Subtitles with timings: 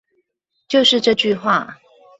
[0.67, 1.77] 就是這句話